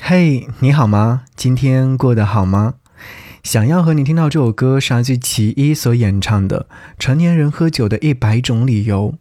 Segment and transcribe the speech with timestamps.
[0.00, 1.24] 嘿，你好吗？
[1.36, 2.74] 今天过得好吗？
[3.42, 6.66] 想要和你听到这首歌是来自其一所演唱的
[6.98, 9.14] 《成年人喝酒的一百种理由》。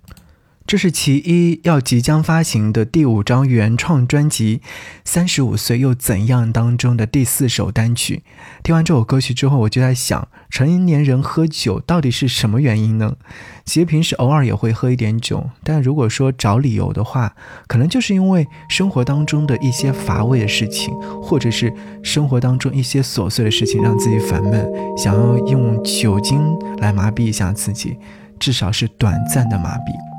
[0.72, 4.60] 这是其一要即将发行的第五张原创专辑
[5.04, 8.24] 《三十五岁又怎样》当中的第四首单曲。
[8.64, 13.18] 听完这首歌曲之后，我就在想，成年人喝酒到底是什么原因呢？
[13.66, 17.36] 其实平时偶尔也会喝一点酒，但如果说找理由的话，
[17.68, 26.40] 可能就是因为生活当中的一些乏味的事情，或者是生活当中一些琐碎的事情让自己烦闷，想要用酒精
[26.78, 27.98] 来麻痹一下自己，
[28.40, 30.11] 至少是短暂的麻痹。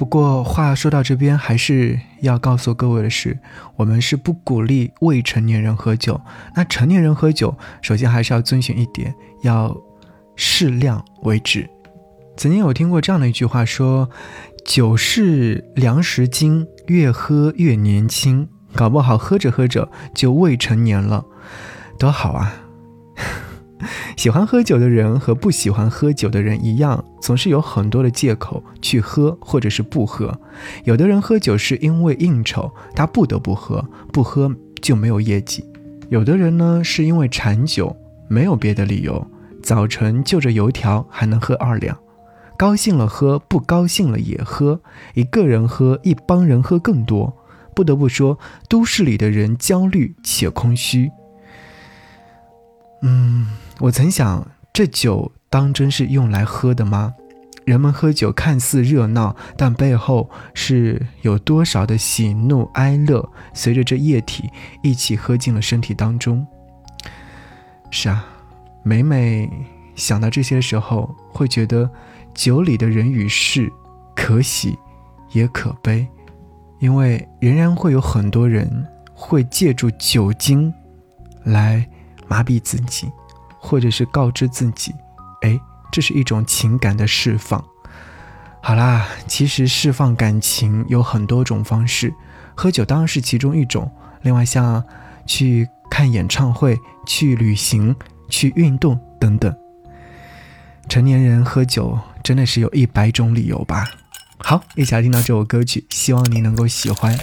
[0.00, 3.38] 不过话说到这边，还是要告诉各位的是，
[3.76, 6.18] 我们是不鼓励未成年人喝酒。
[6.56, 9.76] 那成年人喝酒，首先还是要遵循一点，要
[10.36, 11.68] 适量为止。
[12.34, 14.08] 曾经有听过这样的一句话，说
[14.64, 21.26] 酒是粮食精，越喝越年轻，搞不好喝着喝着就未成年了，
[21.98, 22.54] 多好啊！
[24.16, 30.38] 喜欢喝酒的人和不喜欢喝酒的人一样，总是有很多的借口去喝或者是不喝。
[30.84, 35.62] 有的人喝酒是因为应酬，他不得不喝，不喝就没有业绩；
[36.08, 37.96] 有的人呢是因为馋酒，
[38.28, 39.26] 没有别的理由，
[39.62, 41.96] 早晨就着油条还能喝二两，
[42.58, 44.80] 高兴了喝，不高兴了也喝，
[45.14, 47.36] 一个人喝，一帮人喝更多。
[47.74, 51.10] 不得不说，都市里的人焦虑且空虚。
[53.02, 53.46] 嗯。
[53.78, 57.14] 我曾想，这酒当真是用来喝的吗？
[57.64, 64.50] 人们喝酒看似热闹，但背后是有多少的喜怒哀乐随着这液体
[64.82, 66.46] 一起喝进了身体当中？
[67.90, 68.24] 是啊，
[68.82, 69.48] 每每
[69.94, 71.88] 想到这些时候，会觉得
[72.34, 73.70] 酒里的人与事
[74.16, 74.76] 可喜
[75.32, 76.06] 也可悲，
[76.80, 80.72] 因为仍然会有很多人会借助酒精
[81.44, 81.88] 来
[82.30, 83.10] 麻痹自己。
[83.62, 84.90] 或者是告知自己，
[85.42, 85.60] 哎，
[85.92, 87.62] 这是一种情感的释放。
[88.62, 92.10] 好啦，其实释放感情有很多种方式，
[92.54, 93.92] 喝酒当然是其中一种。
[94.22, 94.82] 另外，像
[95.26, 97.94] 去看演唱会、去旅行、
[98.30, 99.54] 去运动等等。
[100.88, 103.90] 成年人喝酒真的是有一百种理由吧？
[104.38, 107.14] 好，一起来听到这首歌曲，希望你能够喜欢。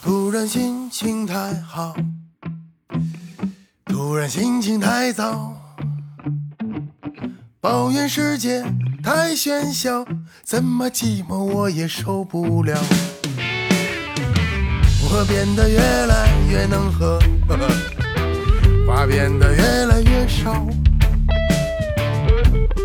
[0.00, 1.96] 突然心情太好。
[4.08, 5.54] 突然心情太糟，
[7.60, 8.64] 抱怨世界
[9.04, 10.02] 太喧嚣，
[10.42, 12.74] 怎么寂寞我也受不了。
[15.02, 17.18] 我变得越来越能喝，
[18.88, 20.66] 话变得越来越少，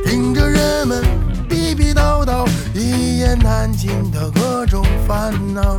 [0.04, 1.06] 听着人们
[1.48, 5.78] 逼逼叨叨，一言难尽的各种烦恼。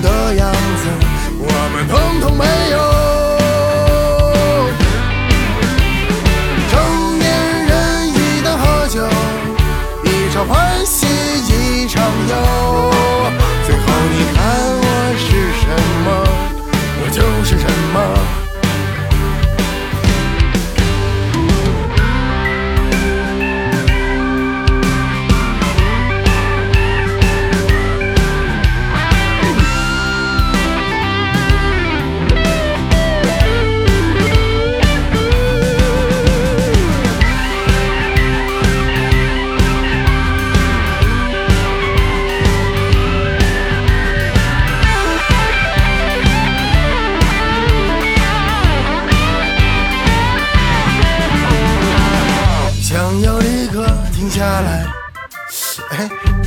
[0.00, 0.88] 的样子，
[1.38, 2.76] 我们统统没有。
[6.70, 6.72] 成
[7.18, 7.28] 年
[7.66, 7.70] 人
[8.08, 8.94] 一旦喝酒，
[10.04, 11.06] 一场欢喜
[11.48, 12.34] 一场忧，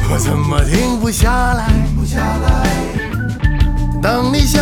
[0.10, 1.70] 我怎么停不下来？
[4.02, 4.62] 当理想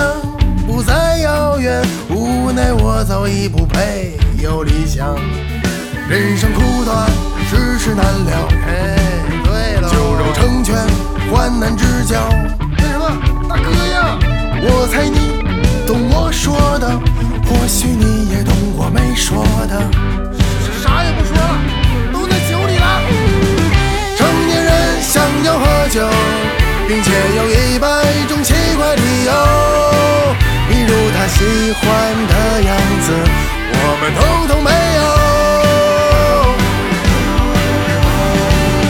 [0.68, 5.16] 不再遥远，无奈我早已不配有理想。
[6.08, 7.10] 人生苦短，
[7.50, 8.48] 世事难料。
[8.68, 8.96] 哎，
[9.44, 10.76] 对了，酒肉成全，
[11.32, 12.30] 患难之交。
[12.78, 13.10] 干什么，
[13.50, 14.20] 大哥呀？
[14.64, 15.42] 我猜你
[15.88, 16.88] 懂我说的，
[17.48, 19.82] 或许你也懂我没说的。
[20.84, 21.42] 啥也不说了，
[25.92, 26.00] 酒
[26.88, 27.88] 并且有一百
[28.30, 29.32] 种奇怪理由
[30.70, 31.44] 比如他喜
[31.74, 31.84] 欢
[32.30, 32.34] 的
[32.64, 32.72] 样
[33.02, 33.12] 子
[33.74, 35.02] 我们通通没有。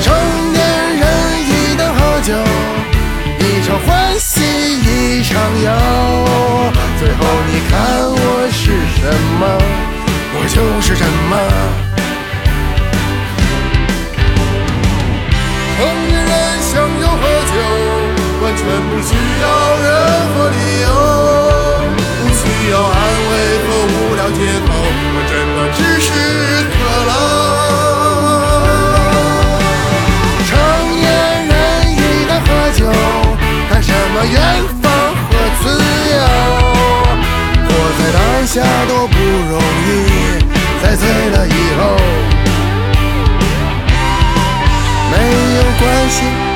[0.04, 0.14] 成
[0.54, 0.60] 年
[1.00, 1.04] 人
[1.42, 2.30] 一旦喝酒
[3.40, 3.90] 一场欢
[4.20, 4.32] 喜
[4.84, 5.32] 一场
[5.64, 5.68] 忧。
[7.00, 7.72] 最后你看
[8.12, 8.16] 我
[8.52, 8.64] 是
[8.96, 9.02] 什
[9.40, 9.42] 么？
[10.36, 11.34] 我就是什么？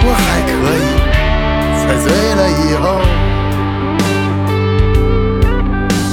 [0.08, 0.86] 我还可以，
[1.82, 2.06] 在醉
[2.36, 2.84] 了以后。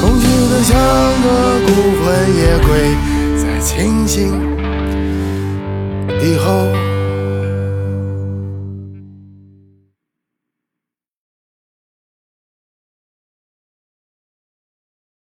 [0.00, 0.70] 空虚的像
[1.22, 1.26] 个
[1.66, 1.68] 孤
[1.98, 2.02] 魂
[2.36, 2.68] 野鬼，
[3.36, 4.20] 在清醒
[6.22, 6.91] 以后。